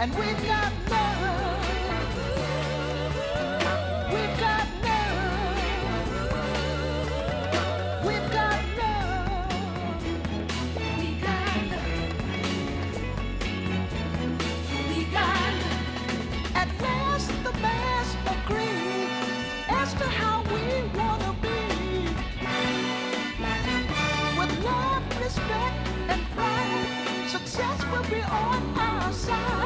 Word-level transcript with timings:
And 0.00 0.14
we've 0.14 0.46
got 0.46 0.72
love. 0.90 1.58
We've 4.12 4.38
got 4.38 4.66
love. 4.84 5.58
We've 8.06 8.30
got 8.30 8.60
love. 8.78 10.04
We 10.76 11.18
got. 11.20 11.54
We 14.88 15.04
got. 15.10 15.54
At 16.54 16.68
last, 16.80 17.30
the 17.42 17.52
mass 17.60 18.16
agree 18.36 19.08
as 19.68 19.94
to 19.94 20.04
how 20.04 20.42
we 20.44 20.62
wanna 20.96 21.32
be. 21.42 21.58
With 24.38 24.64
love, 24.64 25.02
respect, 25.20 25.88
and 26.08 26.22
pride, 26.36 27.26
success 27.28 27.84
will 27.90 28.04
be 28.08 28.22
on 28.22 28.62
our 28.78 29.12
side. 29.12 29.57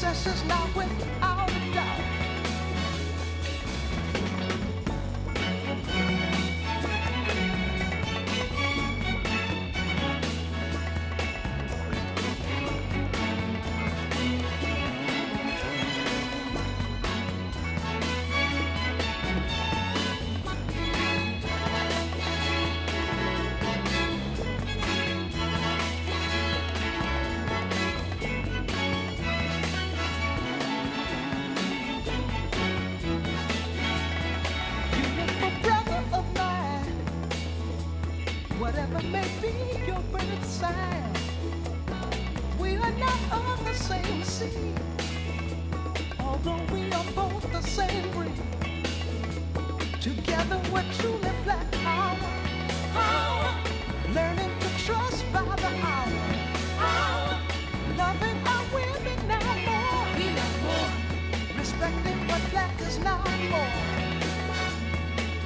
success 0.00 0.26
is 0.34 0.44
not 0.48 0.74
with 0.74 1.19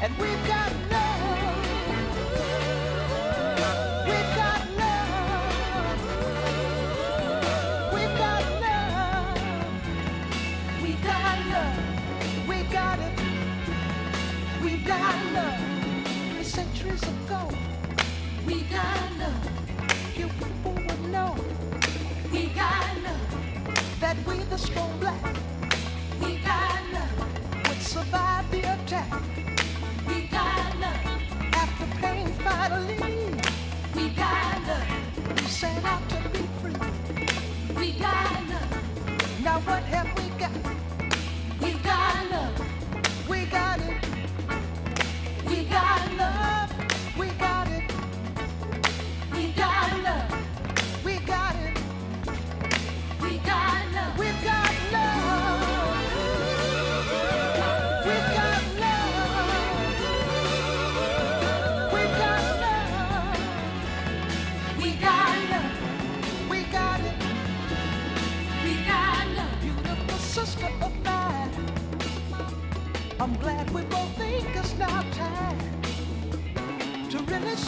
and 0.02 0.16
we've 0.18 0.46
got 0.46 0.72
love. 0.90 1.56
We've 4.06 4.34
got 4.36 4.62
love. 4.76 5.98
We've 7.94 8.16
got 8.18 8.44
love. 8.60 9.38
We 10.82 10.92
got 11.08 11.38
love. 11.54 11.78
We 12.48 12.62
got 12.64 12.98
it. 12.98 13.20
We 14.62 14.76
got 14.78 15.14
love. 15.32 15.60
It's 16.38 16.48
centuries 16.50 17.02
ago. 17.02 17.48
We 18.46 18.62
got 18.64 19.12
love. 19.18 19.50
You 20.16 20.28
people 20.28 20.74
would 20.74 21.02
know. 21.10 21.36
We 22.32 22.46
got 22.48 22.96
love. 23.04 24.00
That 24.00 24.16
we 24.26 24.36
the 24.44 24.58
strong 24.58 24.98
black. 24.98 25.36
We 26.20 26.36
got 26.38 26.82
love. 26.92 27.68
Would 27.68 27.82
survive 27.82 28.50
the 28.50 28.60
attack. 28.60 29.33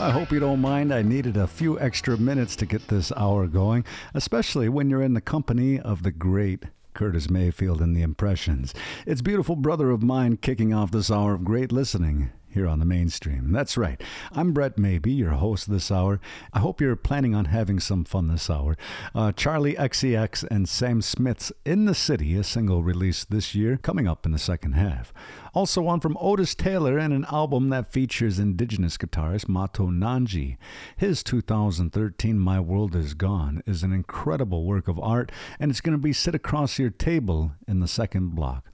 I 0.00 0.12
hope 0.12 0.32
you 0.32 0.40
don't 0.40 0.62
mind. 0.62 0.94
I 0.94 1.02
needed 1.02 1.36
a 1.36 1.46
few 1.46 1.78
extra 1.78 2.16
minutes 2.16 2.56
to 2.56 2.64
get 2.64 2.88
this 2.88 3.12
hour 3.18 3.46
going, 3.46 3.84
especially 4.14 4.66
when 4.66 4.88
you're 4.88 5.02
in 5.02 5.12
the 5.12 5.20
company 5.20 5.78
of 5.78 6.04
the 6.04 6.10
great 6.10 6.64
Curtis 6.94 7.28
Mayfield 7.28 7.82
and 7.82 7.94
the 7.94 8.00
Impressions. 8.00 8.72
It's 9.06 9.20
Beautiful 9.20 9.56
Brother 9.56 9.90
of 9.90 10.02
Mine 10.02 10.38
kicking 10.38 10.72
off 10.72 10.90
this 10.90 11.10
hour 11.10 11.34
of 11.34 11.44
great 11.44 11.70
listening 11.70 12.30
here 12.48 12.66
on 12.66 12.78
the 12.78 12.84
mainstream. 12.84 13.52
That's 13.52 13.76
right. 13.76 14.02
I'm 14.32 14.52
Brett 14.52 14.78
Maybe, 14.78 15.12
your 15.12 15.32
host 15.32 15.70
this 15.70 15.90
hour. 15.90 16.20
I 16.52 16.60
hope 16.60 16.80
you're 16.80 16.96
planning 16.96 17.34
on 17.34 17.46
having 17.46 17.78
some 17.78 18.04
fun 18.04 18.28
this 18.28 18.50
hour. 18.50 18.76
Uh, 19.14 19.32
Charli 19.32 19.76
XCX 19.76 20.44
and 20.50 20.68
Sam 20.68 21.00
Smith's 21.02 21.52
In 21.64 21.84
the 21.84 21.94
City, 21.94 22.36
a 22.36 22.44
single 22.44 22.82
released 22.82 23.30
this 23.30 23.54
year, 23.54 23.76
coming 23.76 24.08
up 24.08 24.26
in 24.26 24.32
the 24.32 24.38
second 24.38 24.72
half. 24.72 25.12
Also, 25.52 25.82
one 25.82 26.00
from 26.00 26.16
Otis 26.20 26.54
Taylor 26.54 26.96
and 26.96 27.12
an 27.12 27.26
album 27.30 27.70
that 27.70 27.92
features 27.92 28.38
indigenous 28.38 28.96
guitarist 28.96 29.48
Mato 29.48 29.88
Nanji. 29.88 30.56
His 30.96 31.22
2013 31.24 32.38
My 32.38 32.60
World 32.60 32.94
Is 32.94 33.14
Gone 33.14 33.62
is 33.66 33.82
an 33.82 33.92
incredible 33.92 34.64
work 34.64 34.86
of 34.86 35.00
art, 35.00 35.32
and 35.58 35.70
it's 35.70 35.80
going 35.80 35.96
to 35.96 36.02
be 36.02 36.12
sit 36.12 36.34
across 36.34 36.78
your 36.78 36.90
table 36.90 37.52
in 37.66 37.80
the 37.80 37.88
second 37.88 38.34
block. 38.36 38.70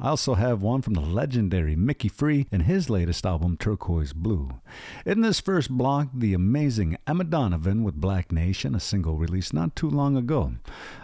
I 0.00 0.10
also 0.10 0.34
have 0.34 0.62
one 0.62 0.82
from 0.82 0.94
the 0.94 1.00
legendary 1.00 1.74
Micki 1.74 2.10
Free 2.10 2.46
and 2.52 2.62
his 2.62 2.90
latest 2.90 3.26
album, 3.26 3.56
Turquoise 3.56 4.12
Blue. 4.12 4.60
In 5.04 5.22
this 5.22 5.40
first 5.40 5.70
block, 5.70 6.08
the 6.14 6.34
amazing 6.34 6.96
Emma 7.06 7.24
Donovan 7.24 7.82
with 7.82 7.94
Blak 7.94 8.30
Nation, 8.30 8.74
a 8.74 8.80
single 8.80 9.16
released 9.16 9.54
not 9.54 9.74
too 9.74 9.90
long 9.90 10.16
ago. 10.16 10.52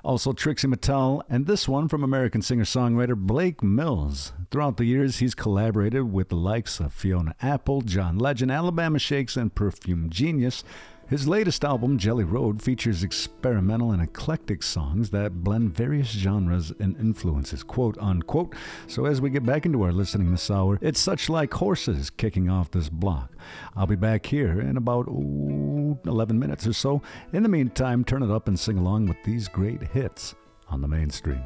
Also, 0.04 0.32
Trixie 0.32 0.68
Mattel, 0.68 1.22
and 1.28 1.46
this 1.46 1.66
one 1.66 1.88
from 1.88 2.04
American 2.04 2.42
singer 2.42 2.64
songwriter 2.64 3.16
Blake 3.16 3.62
Mills. 3.62 4.32
Throughout 4.50 4.76
the 4.76 4.84
years, 4.84 5.13
he's 5.18 5.34
collaborated 5.34 6.12
with 6.12 6.28
the 6.28 6.36
likes 6.36 6.80
of 6.80 6.92
Fiona 6.92 7.34
Apple, 7.40 7.82
John 7.82 8.18
Legend, 8.18 8.50
Alabama 8.50 8.98
Shakes, 8.98 9.36
and 9.36 9.54
Perfume 9.54 10.10
Genius. 10.10 10.64
His 11.06 11.28
latest 11.28 11.64
album, 11.64 11.98
Jelly 11.98 12.24
Road, 12.24 12.62
features 12.62 13.02
experimental 13.02 13.92
and 13.92 14.02
eclectic 14.02 14.62
songs 14.62 15.10
that 15.10 15.44
blend 15.44 15.76
various 15.76 16.08
genres 16.08 16.72
and 16.80 16.96
influences, 16.98 17.62
quote 17.62 17.98
unquote. 17.98 18.54
So, 18.86 19.04
as 19.04 19.20
we 19.20 19.28
get 19.28 19.44
back 19.44 19.66
into 19.66 19.82
our 19.82 19.92
listening 19.92 20.30
this 20.30 20.50
hour, 20.50 20.78
it's 20.80 21.00
such 21.00 21.28
like 21.28 21.52
horses 21.52 22.08
kicking 22.08 22.48
off 22.48 22.70
this 22.70 22.88
block. 22.88 23.32
I'll 23.76 23.86
be 23.86 23.96
back 23.96 24.24
here 24.24 24.60
in 24.60 24.78
about 24.78 25.06
ooh, 25.08 25.98
11 26.06 26.38
minutes 26.38 26.66
or 26.66 26.72
so. 26.72 27.02
In 27.34 27.42
the 27.42 27.48
meantime, 27.50 28.02
turn 28.02 28.22
it 28.22 28.30
up 28.30 28.48
and 28.48 28.58
sing 28.58 28.78
along 28.78 29.06
with 29.06 29.22
these 29.24 29.46
great 29.46 29.82
hits 29.82 30.34
on 30.68 30.80
the 30.80 30.88
mainstream. 30.88 31.42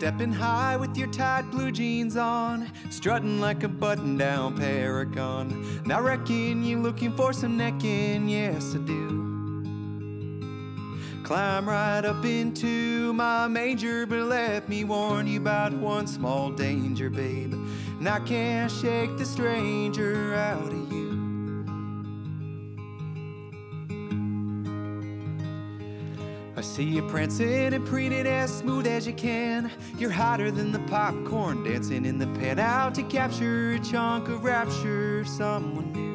Stepping 0.00 0.32
high 0.32 0.78
with 0.78 0.96
your 0.96 1.08
tight 1.08 1.42
blue 1.50 1.70
jeans 1.70 2.16
on, 2.16 2.66
strutting 2.88 3.38
like 3.38 3.64
a 3.64 3.68
button 3.68 4.16
down 4.16 4.56
paragon. 4.56 5.52
And 5.84 5.92
I 5.92 5.98
reckon 5.98 6.64
you're 6.64 6.80
looking 6.80 7.14
for 7.14 7.34
some 7.34 7.58
necking, 7.58 8.26
yes, 8.26 8.74
I 8.74 8.78
do. 8.78 9.20
Climb 11.22 11.68
right 11.68 12.02
up 12.02 12.24
into 12.24 13.12
my 13.12 13.46
manger, 13.46 14.06
but 14.06 14.20
let 14.20 14.70
me 14.70 14.84
warn 14.84 15.26
you 15.26 15.38
about 15.38 15.74
one 15.74 16.06
small 16.06 16.50
danger, 16.50 17.10
babe. 17.10 17.52
And 17.52 18.08
I 18.08 18.20
can't 18.20 18.72
shake 18.72 19.18
the 19.18 19.26
stranger 19.26 20.34
out 20.34 20.72
see 26.80 26.86
you 26.86 27.02
prancing 27.02 27.74
and 27.74 27.84
preening 27.86 28.26
as 28.26 28.50
smooth 28.50 28.86
as 28.86 29.06
you 29.06 29.12
can. 29.12 29.70
You're 29.98 30.10
hotter 30.10 30.50
than 30.50 30.72
the 30.72 30.78
popcorn 30.78 31.62
dancing 31.62 32.06
in 32.06 32.16
the 32.16 32.26
pan 32.38 32.58
out 32.58 32.94
to 32.94 33.02
capture 33.02 33.72
a 33.72 33.78
chunk 33.80 34.28
of 34.28 34.42
rapture 34.44 35.22
someone 35.26 35.92
new. 35.92 36.10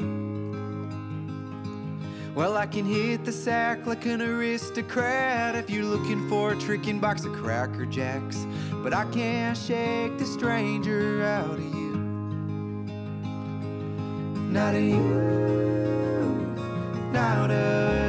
Well, 2.33 2.57
I 2.57 2.65
can 2.65 2.83
hit 2.83 3.25
the 3.25 3.31
sack 3.31 3.85
like 3.85 4.07
an 4.07 4.23
aristocrat 4.23 5.53
if 5.53 5.69
you're 5.69 5.85
looking 5.85 6.27
for 6.27 6.53
a 6.53 6.55
tricking 6.55 6.99
box 6.99 7.25
of 7.25 7.33
Cracker 7.33 7.85
Jacks. 7.85 8.47
But 8.81 8.91
I 8.91 9.05
can't 9.11 9.55
shake 9.55 10.17
the 10.17 10.25
stranger 10.25 11.23
out 11.23 11.59
of 11.59 11.63
you. 11.63 11.95
Not 14.49 14.73
of 14.73 14.81
you, 14.81 14.97
not 17.11 17.51
of 17.51 18.04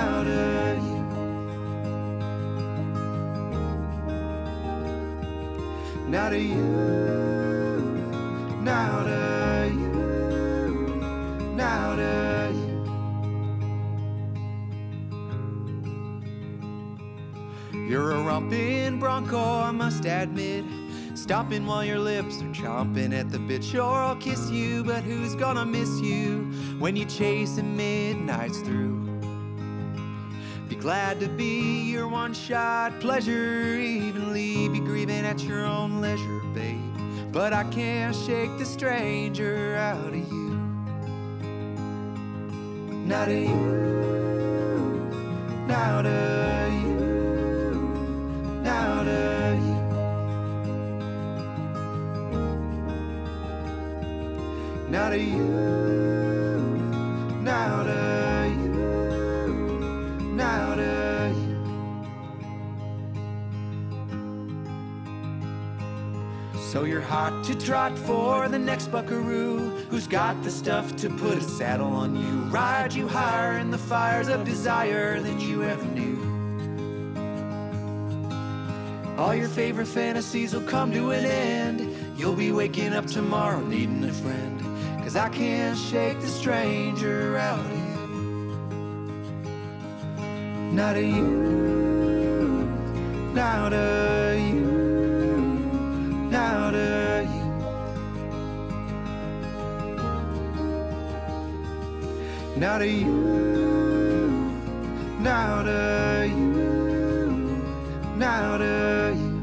you, 0.00 0.06
not 0.06 0.26
of 0.26 0.82
you. 0.84 1.00
Not 6.10 6.32
of 6.32 6.42
you, 6.42 7.80
not 8.62 9.08
of 9.08 9.72
you, 9.72 9.96
not 11.54 11.98
of 11.98 12.54
you. 17.74 17.88
You're 17.88 18.10
a 18.12 18.22
romping 18.22 18.98
bronco, 18.98 19.38
I 19.38 19.70
must 19.70 20.04
admit. 20.04 20.64
Stomping 21.14 21.66
while 21.66 21.84
your 21.84 21.98
lips 21.98 22.42
are 22.42 22.52
chomping 22.52 23.12
at 23.18 23.30
the 23.30 23.38
bit. 23.38 23.64
Sure, 23.64 23.82
I'll 23.82 24.16
kiss 24.16 24.50
you, 24.50 24.84
but 24.84 25.02
who's 25.04 25.34
gonna 25.34 25.64
miss 25.64 26.00
you 26.00 26.50
when 26.78 26.96
you're 26.96 27.08
chasing 27.08 27.76
midnights 27.76 28.58
through? 28.60 29.09
Be 30.80 30.84
glad 30.84 31.20
to 31.20 31.28
be 31.28 31.82
your 31.90 32.08
one 32.08 32.32
shot 32.32 33.00
pleasure, 33.00 33.76
even 33.78 34.32
leave 34.32 34.74
you 34.74 34.82
grieving 34.82 35.26
at 35.26 35.42
your 35.44 35.62
own 35.62 36.00
leisure, 36.00 36.40
babe. 36.54 36.80
But 37.30 37.52
I 37.52 37.64
can't 37.64 38.16
shake 38.16 38.56
the 38.56 38.64
stranger 38.64 39.76
out 39.76 40.08
of 40.08 40.14
you. 40.14 40.56
Not 43.04 43.28
of 43.28 43.34
you, 43.34 43.56
not 45.68 46.06
of 46.06 46.72
you, 46.72 46.94
not 48.62 49.06
of 49.06 49.58
you. 49.62 49.80
Of 55.10 55.20
you, 55.20 55.89
So 66.70 66.84
you're 66.84 67.00
hot 67.00 67.42
to 67.46 67.58
trot 67.58 67.98
for 67.98 68.48
the 68.48 68.56
next 68.56 68.92
buckaroo 68.92 69.70
who's 69.90 70.06
got 70.06 70.40
the 70.44 70.52
stuff 70.52 70.94
to 70.98 71.10
put 71.10 71.38
a 71.38 71.40
saddle 71.40 71.88
on 71.88 72.14
you, 72.14 72.44
ride 72.48 72.94
you 72.94 73.08
higher 73.08 73.58
in 73.58 73.72
the 73.72 73.76
fires 73.76 74.28
of 74.28 74.44
desire 74.44 75.18
than 75.18 75.40
you 75.40 75.64
ever 75.64 75.84
knew. 75.86 76.16
All 79.18 79.34
your 79.34 79.48
favorite 79.48 79.88
fantasies 79.88 80.54
will 80.54 80.62
come 80.62 80.92
to 80.92 81.10
an 81.10 81.24
end. 81.24 81.92
You'll 82.16 82.36
be 82.36 82.52
waking 82.52 82.92
up 82.92 83.06
tomorrow 83.06 83.58
needing 83.58 84.04
a 84.04 84.12
friend. 84.12 84.60
Cause 85.02 85.16
I 85.16 85.28
can't 85.28 85.76
shake 85.76 86.20
the 86.20 86.28
stranger 86.28 87.36
out 87.36 87.58
of 87.58 87.72
you. 87.72 87.80
Not 90.70 90.96
of 90.96 91.02
you, 91.02 91.26
not 93.34 93.72
of 93.72 94.38
you, 94.38 94.79
of 96.74 97.26
you. 97.34 97.50
Not 102.56 102.82
of 102.82 102.88
you, 102.88 103.10
not 105.20 105.66
of 105.66 106.28
you, 106.28 107.62
not 108.16 108.60
of 108.60 109.16
you. 109.16 109.39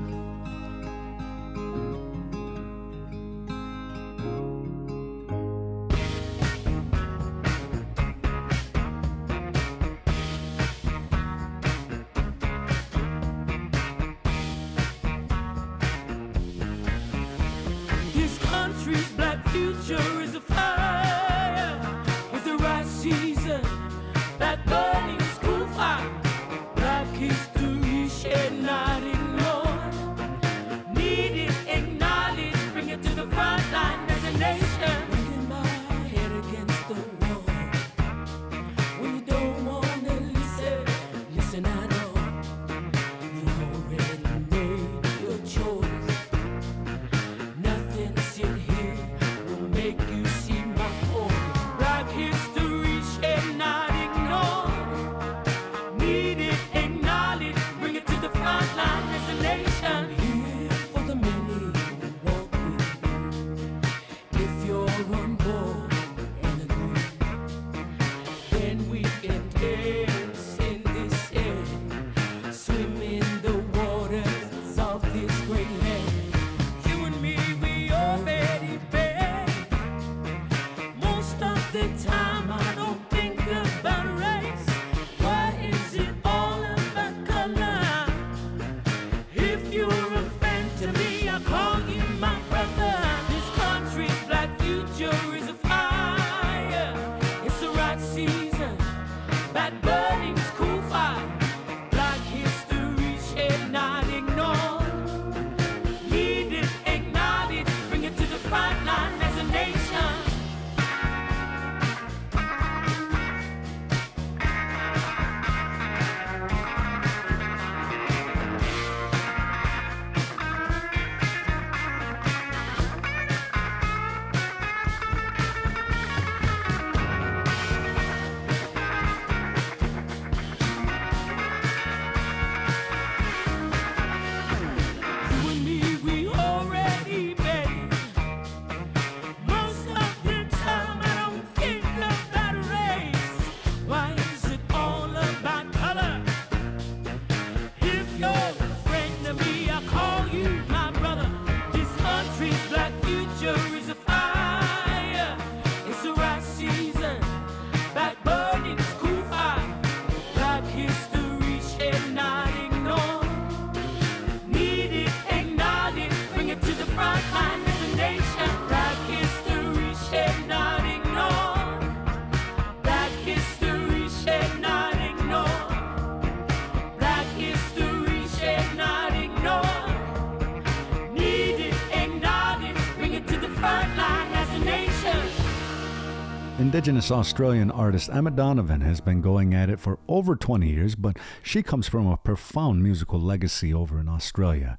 Indigenous 186.77 187.09
Australian 187.09 187.71
artist 187.71 188.07
Emma 188.07 188.29
Donovan 188.29 188.81
has 188.81 189.01
been 189.01 189.19
going 189.19 189.51
at 189.51 189.67
it 189.67 189.79
for 189.79 189.97
over 190.07 190.35
20 190.35 190.69
years, 190.69 190.93
but 190.93 191.17
she 191.41 191.63
comes 191.63 191.87
from 191.87 192.05
a 192.05 192.17
profound 192.17 192.83
musical 192.83 193.19
legacy 193.19 193.73
over 193.73 193.99
in 193.99 194.07
Australia. 194.07 194.77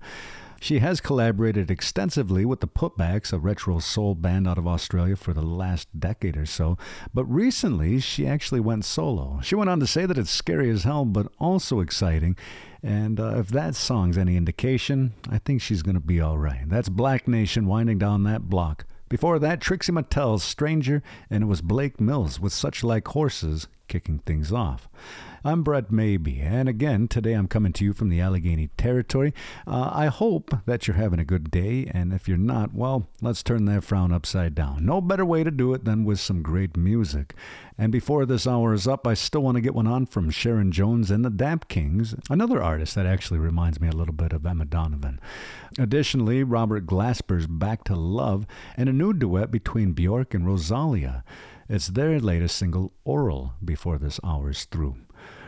She 0.60 0.78
has 0.78 1.00
collaborated 1.00 1.72
extensively 1.72 2.44
with 2.44 2.60
the 2.60 2.68
Putbacks, 2.68 3.32
a 3.32 3.38
retro 3.40 3.80
soul 3.80 4.14
band 4.14 4.46
out 4.46 4.58
of 4.58 4.66
Australia, 4.68 5.16
for 5.16 5.32
the 5.32 5.42
last 5.42 5.88
decade 5.98 6.36
or 6.36 6.46
so. 6.46 6.78
But 7.12 7.24
recently, 7.24 7.98
she 7.98 8.28
actually 8.28 8.60
went 8.60 8.84
solo. 8.84 9.40
She 9.42 9.56
went 9.56 9.68
on 9.68 9.80
to 9.80 9.86
say 9.88 10.06
that 10.06 10.18
it's 10.18 10.30
scary 10.30 10.70
as 10.70 10.84
hell, 10.84 11.04
but 11.04 11.32
also 11.40 11.80
exciting. 11.80 12.36
And 12.80 13.18
uh, 13.18 13.40
if 13.40 13.48
that 13.48 13.74
song's 13.74 14.16
any 14.16 14.36
indication, 14.36 15.14
I 15.28 15.38
think 15.38 15.60
she's 15.60 15.82
going 15.82 15.96
to 15.96 16.00
be 16.00 16.20
all 16.20 16.38
right. 16.38 16.62
That's 16.68 16.88
Blak 16.88 17.26
Nation 17.26 17.66
winding 17.66 17.98
down 17.98 18.22
that 18.22 18.42
block. 18.48 18.86
Before 19.08 19.38
that, 19.38 19.60
Trixie 19.60 19.92
Mattel's 19.92 20.42
Stranger, 20.44 21.02
and 21.30 21.44
it 21.44 21.46
was 21.46 21.62
Blake 21.62 22.00
Mills 22.00 22.38
with 22.38 22.52
Suchlike 22.52 23.06
Horses 23.08 23.68
kicking 23.88 24.20
things 24.20 24.52
off. 24.52 24.88
I'm 25.44 25.62
Brett 25.62 25.90
Maybe, 25.90 26.40
and 26.40 26.68
again, 26.68 27.08
today 27.08 27.32
I'm 27.32 27.48
coming 27.48 27.72
to 27.74 27.84
you 27.84 27.92
from 27.92 28.08
the 28.08 28.20
Allegheny 28.20 28.68
Territory. 28.76 29.32
Uh, 29.66 29.90
I 29.92 30.06
hope 30.06 30.52
that 30.66 30.86
you're 30.86 30.96
having 30.96 31.20
a 31.20 31.24
good 31.24 31.50
day, 31.50 31.90
and 31.94 32.12
if 32.12 32.28
you're 32.28 32.36
not, 32.36 32.74
well, 32.74 33.08
let's 33.22 33.42
turn 33.42 33.64
that 33.66 33.84
frown 33.84 34.12
upside 34.12 34.54
down. 34.54 34.84
No 34.84 35.00
better 35.00 35.24
way 35.24 35.44
to 35.44 35.50
do 35.50 35.72
it 35.74 35.84
than 35.84 36.04
with 36.04 36.20
some 36.20 36.42
great 36.42 36.76
music. 36.76 37.34
And 37.78 37.92
before 37.92 38.26
this 38.26 38.46
hour 38.46 38.74
is 38.74 38.88
up, 38.88 39.06
I 39.06 39.14
still 39.14 39.42
want 39.42 39.54
to 39.54 39.60
get 39.60 39.74
one 39.74 39.86
on 39.86 40.06
from 40.06 40.30
Sharon 40.30 40.72
Jones 40.72 41.10
and 41.10 41.24
the 41.24 41.30
Dap-Kings, 41.30 42.16
another 42.28 42.60
artist 42.60 42.96
that 42.96 43.06
actually 43.06 43.38
reminds 43.38 43.80
me 43.80 43.88
a 43.88 43.92
little 43.92 44.14
bit 44.14 44.32
of 44.32 44.44
Emma 44.44 44.64
Donovan. 44.64 45.20
Additionally, 45.78 46.42
Robert 46.42 46.84
Glasper's 46.84 47.46
Back 47.46 47.84
to 47.84 47.94
Love, 47.94 48.44
and 48.76 48.88
a 48.88 48.92
new 48.92 49.12
duet 49.12 49.52
between 49.52 49.92
Bjork 49.92 50.34
and 50.34 50.44
Rosalia. 50.44 51.22
It's 51.70 51.88
their 51.88 52.18
latest 52.18 52.56
single, 52.56 52.94
Oral, 53.04 53.52
before 53.62 53.98
this 53.98 54.18
hour's 54.24 54.64
through. 54.64 54.96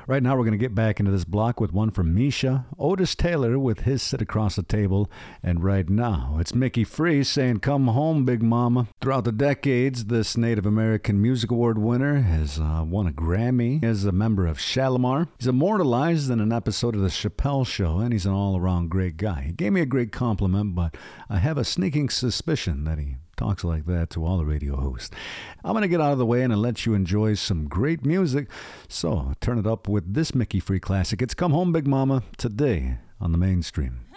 Right 0.06 0.22
now, 0.22 0.36
we're 0.36 0.44
going 0.44 0.52
to 0.52 0.58
get 0.58 0.74
back 0.74 1.00
into 1.00 1.12
this 1.12 1.24
block 1.24 1.60
with 1.60 1.72
one 1.72 1.90
from 1.90 2.14
Misha, 2.14 2.66
Otis 2.78 3.14
Taylor 3.14 3.58
with 3.58 3.80
his 3.80 4.02
Sit 4.02 4.20
Across 4.20 4.56
the 4.56 4.62
Table, 4.62 5.10
and 5.42 5.64
right 5.64 5.88
now, 5.88 6.36
it's 6.38 6.52
Micki 6.52 6.86
Free 6.86 7.24
saying, 7.24 7.60
Come 7.60 7.86
home, 7.86 8.26
Big 8.26 8.42
Mama. 8.42 8.88
Throughout 9.00 9.24
the 9.24 9.32
decades, 9.32 10.06
this 10.06 10.36
Native 10.36 10.66
American 10.66 11.22
Music 11.22 11.50
Award 11.50 11.78
winner 11.78 12.20
has 12.20 12.58
uh, 12.58 12.84
won 12.86 13.06
a 13.06 13.12
Grammy 13.12 13.82
as 13.82 14.04
a 14.04 14.12
member 14.12 14.46
of 14.46 14.60
Shalimar. 14.60 15.28
He's 15.38 15.46
immortalized 15.46 16.30
in 16.30 16.40
an 16.40 16.52
episode 16.52 16.94
of 16.94 17.00
The 17.00 17.08
Chappelle 17.08 17.66
Show, 17.66 17.98
and 17.98 18.12
he's 18.12 18.26
an 18.26 18.32
all 18.32 18.58
around 18.58 18.90
great 18.90 19.16
guy. 19.16 19.42
He 19.42 19.52
gave 19.52 19.72
me 19.72 19.80
a 19.80 19.86
great 19.86 20.12
compliment, 20.12 20.74
but 20.74 20.96
I 21.30 21.38
have 21.38 21.56
a 21.56 21.64
sneaking 21.64 22.10
suspicion 22.10 22.84
that 22.84 22.98
he 22.98 23.16
talks 23.40 23.64
like 23.64 23.86
that 23.86 24.10
to 24.10 24.22
all 24.22 24.36
the 24.36 24.44
radio 24.44 24.76
hosts. 24.76 25.16
I'm 25.64 25.72
going 25.72 25.80
to 25.80 25.88
get 25.88 25.98
out 25.98 26.12
of 26.12 26.18
the 26.18 26.26
way 26.26 26.42
and 26.42 26.54
let 26.60 26.84
you 26.84 26.92
enjoy 26.92 27.32
some 27.34 27.68
great 27.68 28.04
music. 28.04 28.48
So 28.86 29.32
turn 29.40 29.58
it 29.58 29.66
up 29.66 29.88
with 29.88 30.12
this 30.12 30.32
Micki 30.32 30.62
Free 30.62 30.78
classic. 30.78 31.22
It's 31.22 31.32
Come 31.32 31.52
Home 31.52 31.72
Big 31.72 31.86
Mama 31.86 32.22
today 32.36 32.98
on 33.18 33.32
the 33.32 33.38
mainstream. 33.38 34.09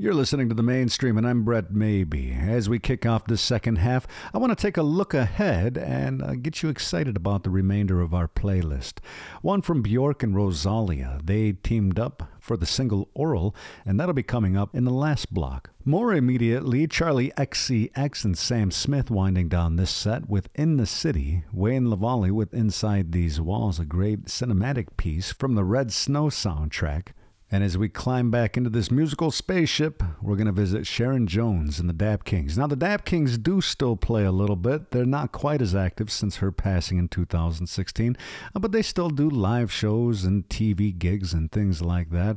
You're 0.00 0.14
listening 0.14 0.48
to 0.48 0.54
the 0.54 0.62
mainstream, 0.62 1.18
and 1.18 1.28
I'm 1.28 1.44
Brett 1.44 1.72
Maybee. 1.72 2.32
As 2.32 2.70
we 2.70 2.78
kick 2.78 3.04
off 3.04 3.26
this 3.26 3.42
second 3.42 3.76
half, 3.76 4.06
I 4.32 4.38
want 4.38 4.50
to 4.50 4.56
take 4.56 4.78
a 4.78 4.82
look 4.82 5.12
ahead 5.12 5.76
and 5.76 6.22
uh, 6.22 6.36
get 6.36 6.62
you 6.62 6.70
excited 6.70 7.18
about 7.18 7.42
the 7.42 7.50
remainder 7.50 8.00
of 8.00 8.14
our 8.14 8.26
playlist. 8.26 9.00
One 9.42 9.60
from 9.60 9.82
Bjork 9.82 10.22
and 10.22 10.34
Rosalia. 10.34 11.20
They 11.22 11.52
teamed 11.52 11.98
up 11.98 12.30
for 12.40 12.56
the 12.56 12.64
single 12.64 13.10
Oral, 13.12 13.54
and 13.84 14.00
that'll 14.00 14.14
be 14.14 14.22
coming 14.22 14.56
up 14.56 14.74
in 14.74 14.86
the 14.86 14.90
last 14.90 15.34
block. 15.34 15.68
More 15.84 16.14
immediately, 16.14 16.88
Charli 16.88 17.30
XCX 17.34 18.24
and 18.24 18.38
Sam 18.38 18.70
Smith 18.70 19.10
winding 19.10 19.50
down 19.50 19.76
this 19.76 19.90
set 19.90 20.30
with 20.30 20.48
In 20.54 20.78
the 20.78 20.86
City, 20.86 21.44
Wayne 21.52 21.88
Lavallee 21.88 22.30
with 22.30 22.54
Inside 22.54 23.12
These 23.12 23.38
Walls, 23.38 23.78
a 23.78 23.84
great 23.84 24.28
cinematic 24.28 24.96
piece 24.96 25.30
from 25.30 25.56
the 25.56 25.64
Red 25.64 25.92
Snow 25.92 26.28
soundtrack. 26.28 27.08
And 27.52 27.64
as 27.64 27.76
we 27.76 27.88
climb 27.88 28.30
back 28.30 28.56
into 28.56 28.70
this 28.70 28.92
musical 28.92 29.32
spaceship, 29.32 30.04
we're 30.22 30.36
going 30.36 30.46
to 30.46 30.52
visit 30.52 30.86
Sharon 30.86 31.26
Jones 31.26 31.80
and 31.80 31.88
the 31.88 31.92
Dap-Kings. 31.92 32.56
Now, 32.56 32.68
the 32.68 32.76
Dap-Kings 32.76 33.38
do 33.38 33.60
still 33.60 33.96
play 33.96 34.24
a 34.24 34.30
little 34.30 34.54
bit. 34.54 34.92
They're 34.92 35.04
not 35.04 35.32
quite 35.32 35.60
as 35.60 35.74
active 35.74 36.12
since 36.12 36.36
her 36.36 36.52
passing 36.52 36.98
in 36.98 37.08
2016, 37.08 38.16
uh, 38.54 38.58
but 38.60 38.70
they 38.70 38.82
still 38.82 39.10
do 39.10 39.28
live 39.28 39.72
shows 39.72 40.22
and 40.22 40.48
TV 40.48 40.96
gigs 40.96 41.32
and 41.32 41.50
things 41.50 41.82
like 41.82 42.10
that. 42.10 42.36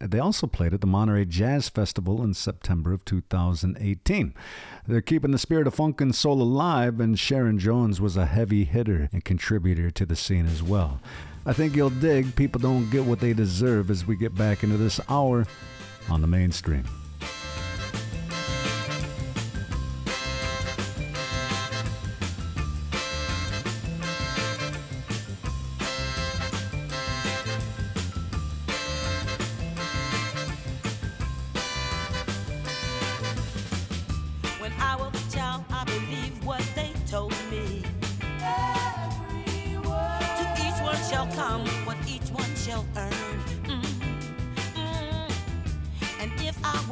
They 0.00 0.18
also 0.18 0.46
played 0.46 0.72
at 0.72 0.80
the 0.80 0.86
Monterey 0.86 1.26
Jazz 1.26 1.68
Festival 1.68 2.22
in 2.22 2.32
September 2.32 2.94
of 2.94 3.04
2018. 3.04 4.34
They're 4.86 5.02
keeping 5.02 5.32
the 5.32 5.38
spirit 5.38 5.66
of 5.66 5.74
funk 5.74 6.00
and 6.00 6.14
soul 6.14 6.40
alive, 6.40 7.00
and 7.00 7.18
Sharon 7.18 7.58
Jones 7.58 8.00
was 8.00 8.16
a 8.16 8.24
heavy 8.24 8.64
hitter 8.64 9.10
and 9.12 9.22
contributor 9.22 9.90
to 9.90 10.06
the 10.06 10.16
scene 10.16 10.46
as 10.46 10.62
well. 10.62 11.00
I 11.46 11.52
think 11.52 11.76
you'll 11.76 11.90
dig 11.90 12.34
People 12.36 12.60
Don't 12.60 12.88
Get 12.90 13.04
What 13.04 13.20
They 13.20 13.34
Deserve 13.34 13.90
as 13.90 14.06
we 14.06 14.16
get 14.16 14.34
back 14.34 14.62
into 14.62 14.78
this 14.78 14.98
hour 15.08 15.46
on 16.08 16.22
the 16.22 16.26
mainstream. 16.26 16.84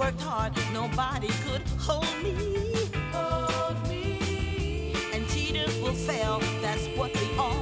Worked 0.03 0.23
hard, 0.23 0.53
nobody 0.73 1.29
could 1.45 1.63
hold 1.79 2.17
me. 2.25 2.35
And 5.13 5.29
cheaters 5.29 5.79
will 5.81 5.93
fail, 5.93 6.41
that's 6.61 6.89
what 6.97 7.13
we 7.15 7.39
all 7.39 7.62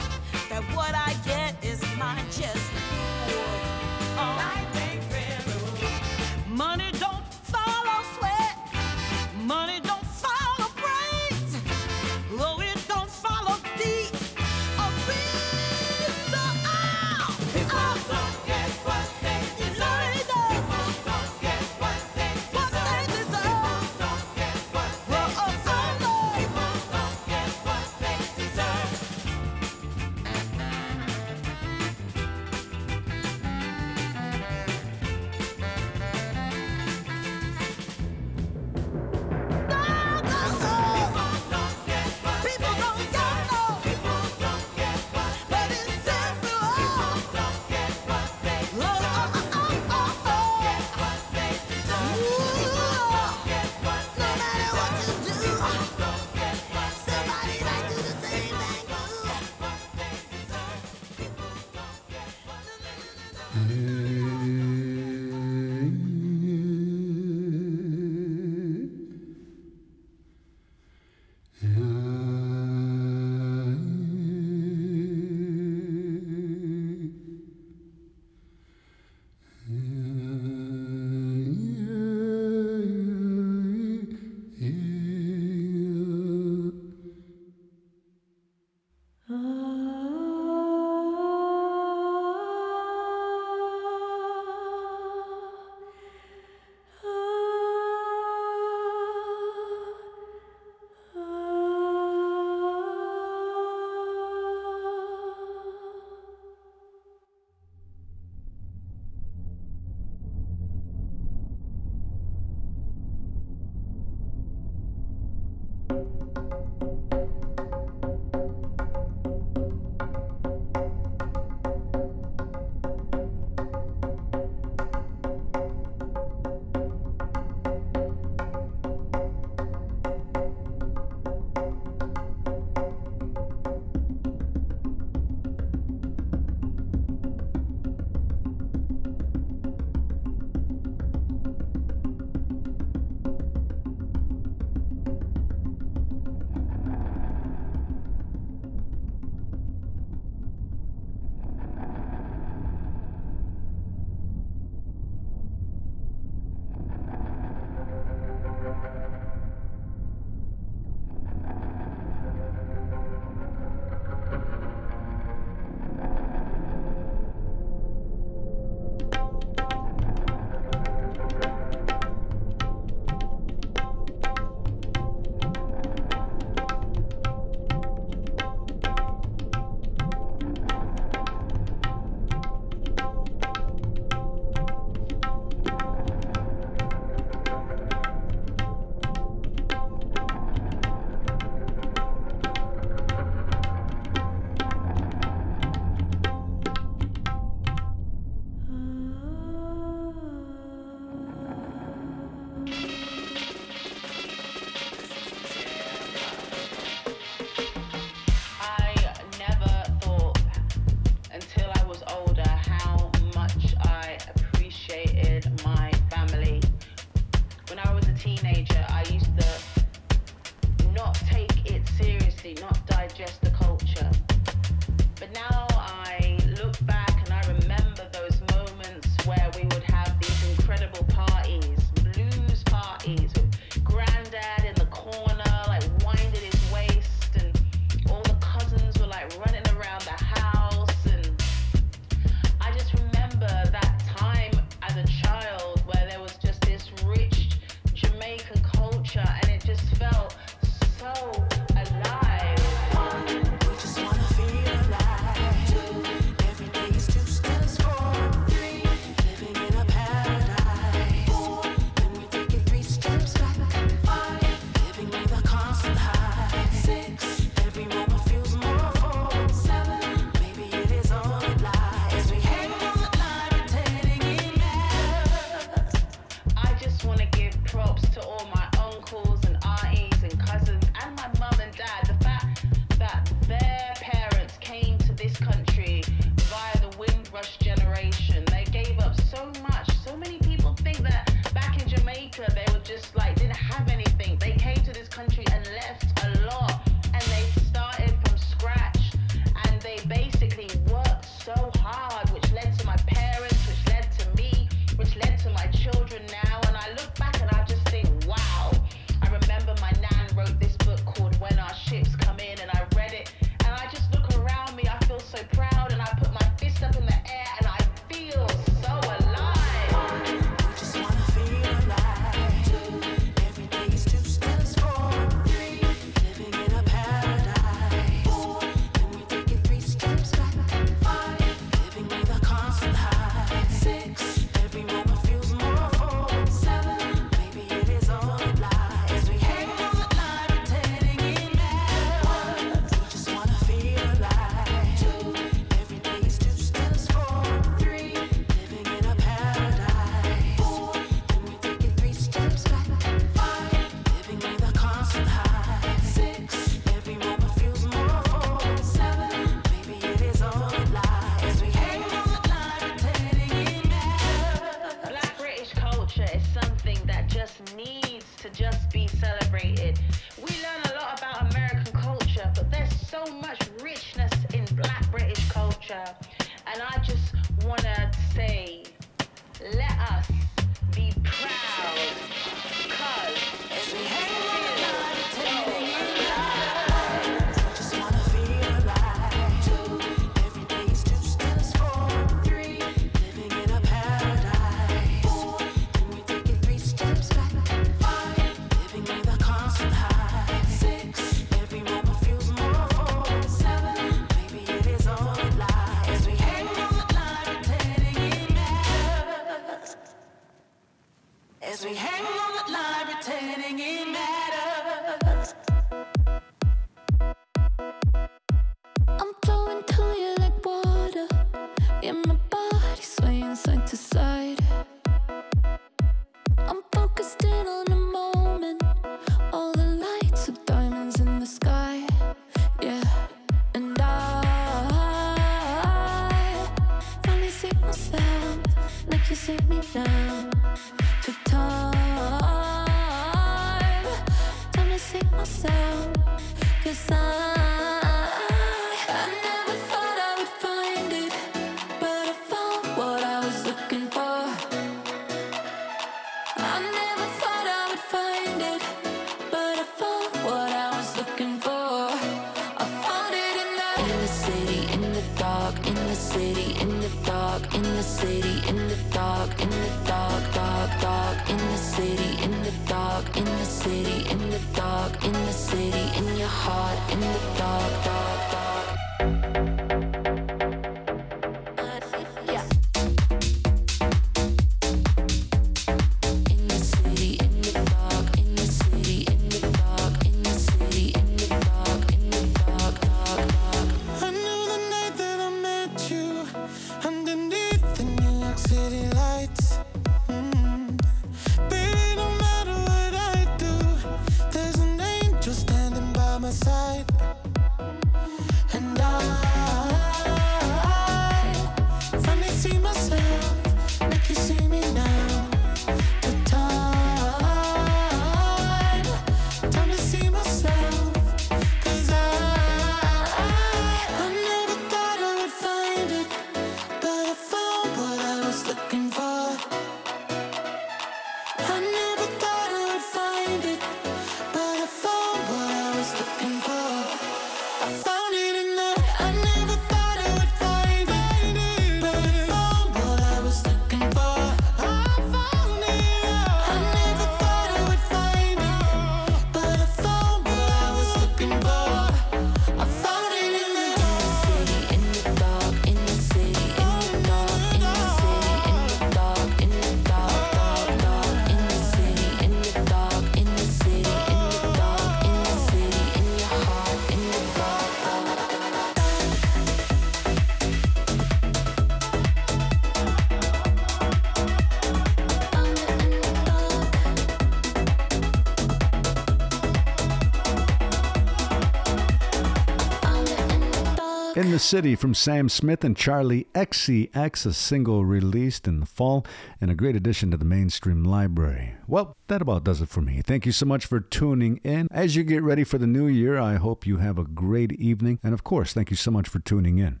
City 584.64 584.96
from 584.96 585.12
Sam 585.12 585.50
Smith 585.50 585.84
and 585.84 585.94
Charli 585.94 586.46
XCX, 586.54 587.44
a 587.44 587.52
single 587.52 588.06
released 588.06 588.66
in 588.66 588.80
the 588.80 588.86
fall 588.86 589.26
and 589.60 589.70
a 589.70 589.74
great 589.74 589.94
addition 589.94 590.30
to 590.30 590.38
the 590.38 590.46
mainstream 590.46 591.04
library. 591.04 591.74
Well, 591.86 592.16
that 592.28 592.40
about 592.40 592.64
does 592.64 592.80
it 592.80 592.88
for 592.88 593.02
me. 593.02 593.20
Thank 593.20 593.44
you 593.44 593.52
so 593.52 593.66
much 593.66 593.84
for 593.84 594.00
tuning 594.00 594.60
in. 594.64 594.88
As 594.90 595.16
you 595.16 595.22
get 595.22 595.42
ready 595.42 595.64
for 595.64 595.76
the 595.76 595.86
new 595.86 596.06
year, 596.06 596.38
I 596.38 596.54
hope 596.54 596.86
you 596.86 596.96
have 596.96 597.18
a 597.18 597.24
great 597.24 597.72
evening. 597.72 598.18
And 598.24 598.32
of 598.32 598.42
course, 598.42 598.72
thank 598.72 598.88
you 598.88 598.96
so 598.96 599.10
much 599.10 599.28
for 599.28 599.38
tuning 599.38 599.76
in. 599.78 600.00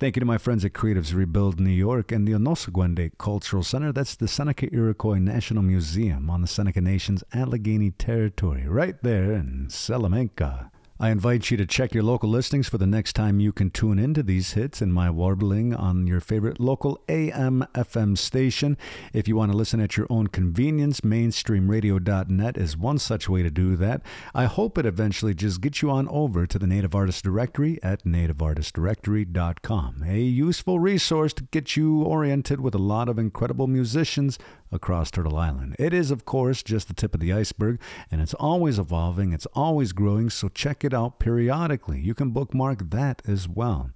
Thank 0.00 0.16
you 0.16 0.20
to 0.20 0.26
my 0.26 0.36
friends 0.36 0.64
at 0.64 0.72
Creatives 0.72 1.14
Rebuild 1.14 1.60
New 1.60 1.70
York 1.70 2.10
and 2.10 2.26
the 2.26 2.32
Onöhsagwë:de' 2.32 3.18
Cultural 3.18 3.62
Center. 3.62 3.92
That's 3.92 4.16
the 4.16 4.26
Seneca 4.26 4.68
Iroquois 4.74 5.18
National 5.18 5.62
Museum 5.62 6.28
on 6.28 6.40
the 6.40 6.48
Seneca 6.48 6.80
Nation's 6.80 7.22
Allegany 7.32 7.94
Territory, 7.96 8.66
right 8.66 9.00
there 9.04 9.32
in 9.32 9.68
Salamanca. 9.70 10.71
I 11.02 11.10
invite 11.10 11.50
you 11.50 11.56
to 11.56 11.66
check 11.66 11.94
your 11.94 12.04
local 12.04 12.30
listings 12.30 12.68
for 12.68 12.78
the 12.78 12.86
next 12.86 13.14
time 13.14 13.40
you 13.40 13.52
can 13.52 13.70
tune 13.70 13.98
into 13.98 14.22
these 14.22 14.52
hits 14.52 14.80
and 14.80 14.94
my 14.94 15.10
warbling 15.10 15.74
on 15.74 16.06
your 16.06 16.20
favorite 16.20 16.60
local 16.60 17.02
AM 17.08 17.66
FM 17.74 18.16
station. 18.16 18.78
If 19.12 19.26
you 19.26 19.34
want 19.34 19.50
to 19.50 19.58
listen 19.58 19.80
at 19.80 19.96
your 19.96 20.06
own 20.08 20.28
convenience, 20.28 21.00
mainstreamradio.net 21.00 22.56
is 22.56 22.76
one 22.76 23.00
such 23.00 23.28
way 23.28 23.42
to 23.42 23.50
do 23.50 23.74
that. 23.74 24.02
I 24.32 24.44
hope 24.44 24.78
it 24.78 24.86
eventually 24.86 25.34
just 25.34 25.60
gets 25.60 25.82
you 25.82 25.90
on 25.90 26.06
over 26.06 26.46
to 26.46 26.56
the 26.56 26.68
Native 26.68 26.94
Artist 26.94 27.24
Directory 27.24 27.80
at 27.82 28.04
nativeartistdirectory.com. 28.04 30.04
A 30.06 30.20
useful 30.20 30.78
resource 30.78 31.32
to 31.32 31.42
get 31.50 31.76
you 31.76 32.04
oriented 32.04 32.60
with 32.60 32.76
a 32.76 32.78
lot 32.78 33.08
of 33.08 33.18
incredible 33.18 33.66
musicians 33.66 34.38
across 34.72 35.10
Turtle 35.10 35.36
Island. 35.36 35.76
It 35.78 35.92
is, 35.92 36.10
of 36.10 36.24
course, 36.24 36.62
just 36.62 36.88
the 36.88 36.94
tip 36.94 37.14
of 37.14 37.20
the 37.20 37.32
iceberg, 37.32 37.80
and 38.10 38.20
it's 38.20 38.34
always 38.34 38.78
evolving, 38.78 39.32
it's 39.32 39.46
always 39.54 39.92
growing, 39.92 40.30
so 40.30 40.48
check 40.48 40.84
it 40.84 40.94
out 40.94 41.18
periodically. 41.18 42.00
You 42.00 42.14
can 42.14 42.30
bookmark 42.30 42.90
that 42.90 43.22
as 43.26 43.48
well. 43.48 43.90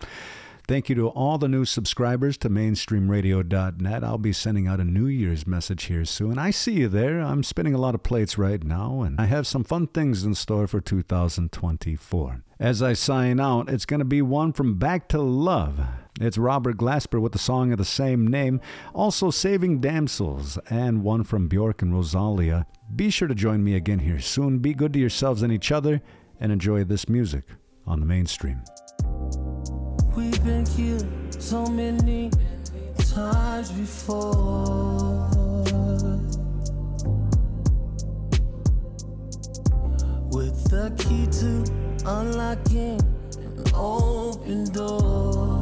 Thank 0.68 0.88
you 0.88 0.96
to 0.96 1.08
all 1.08 1.38
the 1.38 1.48
new 1.48 1.64
subscribers 1.64 2.36
to 2.38 2.50
mainstreamradio.net. 2.50 4.02
I'll 4.02 4.18
be 4.18 4.32
sending 4.32 4.66
out 4.66 4.80
a 4.80 4.84
New 4.84 5.06
Year's 5.06 5.46
message 5.46 5.84
here 5.84 6.04
soon. 6.04 6.38
I 6.38 6.50
see 6.50 6.72
you 6.72 6.88
there. 6.88 7.20
I'm 7.20 7.44
spinning 7.44 7.74
a 7.74 7.78
lot 7.78 7.94
of 7.94 8.02
plates 8.02 8.36
right 8.36 8.62
now, 8.64 9.02
and 9.02 9.20
I 9.20 9.26
have 9.26 9.46
some 9.46 9.62
fun 9.62 9.86
things 9.86 10.24
in 10.24 10.34
store 10.34 10.66
for 10.66 10.80
2024. 10.80 12.42
As 12.58 12.82
I 12.82 12.94
sign 12.94 13.38
out, 13.38 13.68
it's 13.70 13.86
going 13.86 14.00
to 14.00 14.04
be 14.04 14.22
one 14.22 14.52
from 14.52 14.74
Back 14.74 15.08
to 15.10 15.20
Love. 15.20 15.78
It's 16.18 16.38
Robert 16.38 16.78
Glasper 16.78 17.20
with 17.20 17.32
the 17.32 17.38
song 17.38 17.72
of 17.72 17.78
the 17.78 17.84
same 17.84 18.26
name, 18.26 18.60
also 18.94 19.30
Saving 19.30 19.80
Damsels, 19.80 20.58
and 20.70 21.02
one 21.02 21.24
from 21.24 21.46
Bjork 21.46 21.82
and 21.82 21.92
Rosalia. 21.92 22.66
Be 22.94 23.10
sure 23.10 23.28
to 23.28 23.34
join 23.34 23.62
me 23.62 23.74
again 23.74 23.98
here 23.98 24.20
soon. 24.20 24.60
Be 24.60 24.72
good 24.72 24.94
to 24.94 24.98
yourselves 24.98 25.42
and 25.42 25.52
each 25.52 25.70
other, 25.70 26.00
and 26.40 26.50
enjoy 26.50 26.84
this 26.84 27.06
music 27.06 27.44
on 27.86 28.00
the 28.00 28.06
mainstream. 28.06 28.62
We've 30.16 30.42
been 30.42 30.64
so 31.38 31.66
many 31.66 32.30
times 32.96 33.70
before. 33.72 35.28
With 40.30 40.70
the 40.70 40.92
key 40.96 41.26
to 41.40 41.64
unlocking 42.06 43.00
an 43.36 43.64
open 43.74 44.64
door. 44.72 45.55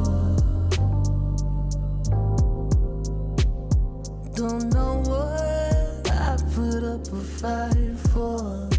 Don't 4.47 4.71
know 4.75 5.01
what 5.07 6.11
I 6.11 6.37
put 6.53 6.83
up 6.83 7.01
a 7.11 7.21
fight 7.39 7.97
for. 8.11 8.69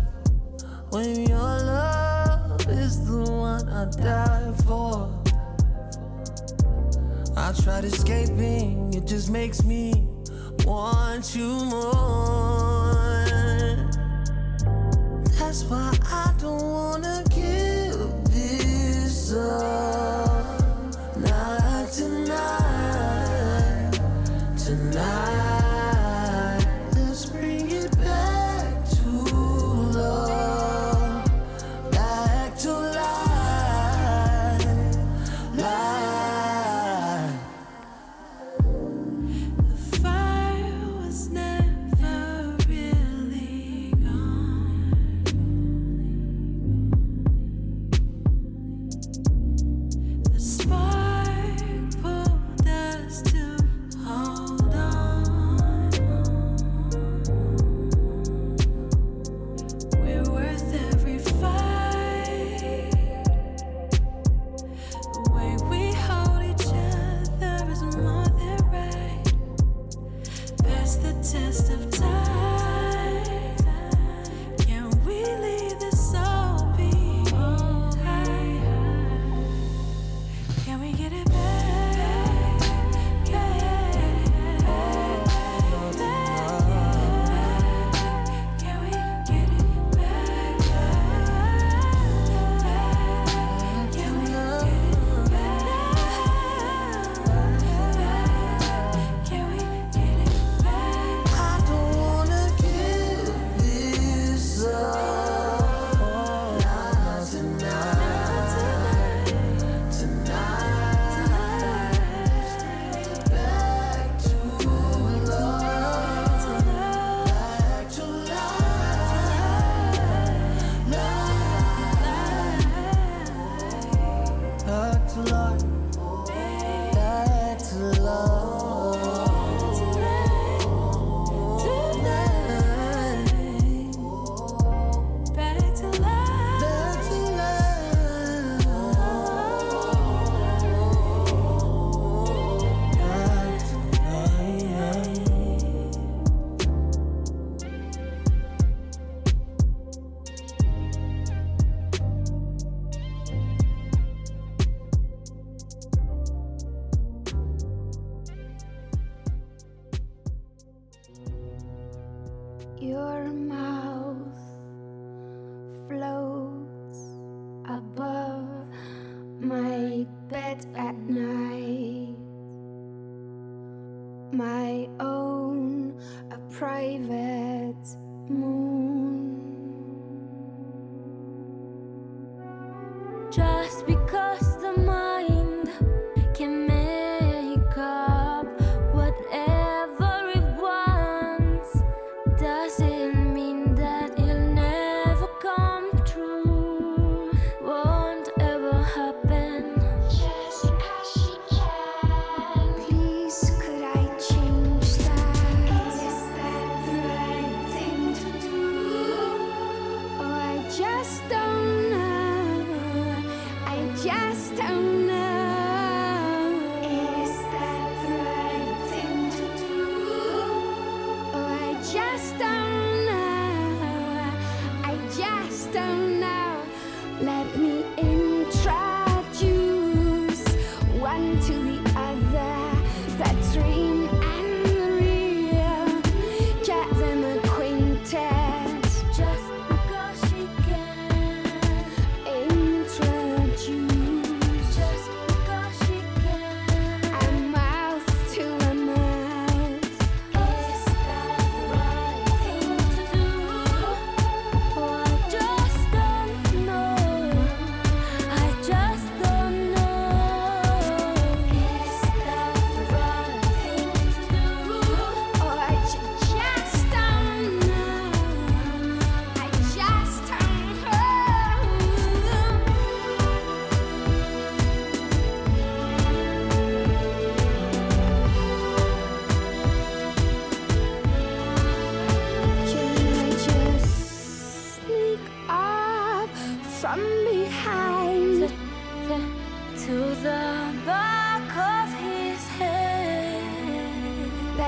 When 0.90 1.26
your 1.28 1.38
love 1.38 2.60
is 2.68 3.04
the 3.04 3.28
one 3.28 3.68
I 3.68 3.86
die 3.90 4.52
for. 4.64 5.10
I 7.36 7.52
tried 7.64 7.82
escaping, 7.82 8.94
it 8.94 9.08
just 9.08 9.28
makes 9.28 9.64
me 9.64 10.06
want 10.64 11.34
you 11.34 11.48
more. 11.64 12.84
That's 15.36 15.64
why 15.64 15.98
I 16.00 16.32
don't 16.38 16.62
wanna 16.62 17.24
give 17.28 18.24
this 18.30 19.32
up. 19.32 19.75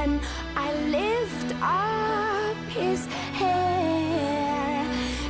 when 0.08 0.20
I 0.56 0.72
lift 0.96 1.54
up 1.62 2.56
his 2.68 3.06
hair 3.34 4.84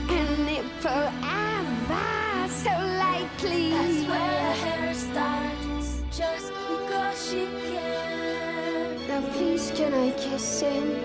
and 0.08 0.48
it 0.48 0.64
forever 0.80 2.48
so 2.48 2.70
lightly. 3.04 3.70
That's 3.70 4.04
where 4.08 4.52
hair 4.64 4.94
starts, 4.94 6.02
just 6.16 6.52
because 6.68 7.30
she 7.30 7.46
can. 7.70 9.08
Now 9.08 9.22
please 9.32 9.72
can 9.74 9.94
I 9.94 10.10
kiss 10.12 10.60
him? 10.60 10.96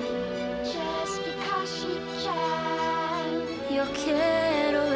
Just 0.63 1.23
because 1.23 1.69
she 1.79 1.93
can. 2.23 3.29
Yo 3.75 3.85
quiero 3.93 4.92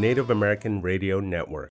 Native 0.00 0.30
American 0.30 0.80
Radio 0.80 1.20
Network. 1.20 1.68